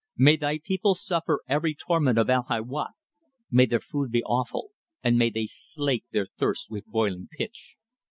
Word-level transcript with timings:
May 0.17 0.35
thy 0.35 0.57
people 0.57 0.95
suffer 0.95 1.41
every 1.47 1.75
torment 1.75 2.17
of 2.17 2.27
Al 2.27 2.45
Hâwiyat; 2.45 2.93
may 3.51 3.67
their 3.67 3.79
food 3.79 4.09
be 4.11 4.23
offal, 4.23 4.71
and 5.03 5.15
may 5.15 5.29
they 5.29 5.45
slake 5.45 6.05
their 6.11 6.25
thirst 6.39 6.71
with 6.71 6.87
boiling 6.87 7.29
pitch. 7.31 7.75